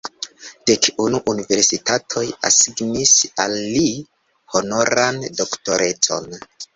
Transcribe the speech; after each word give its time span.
Dek 0.69 0.87
unu 1.03 1.17
universitatoj 1.33 2.23
asignis 2.49 3.11
al 3.45 3.53
li 3.75 3.83
honoran 4.55 5.21
doktorecon. 5.43 6.27